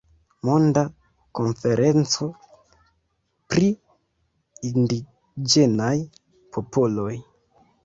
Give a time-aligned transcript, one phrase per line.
[0.47, 0.83] Monda
[1.39, 2.29] Konferenco
[3.53, 3.69] pri
[4.73, 5.93] Indiĝenaj
[6.57, 7.15] Popoloj.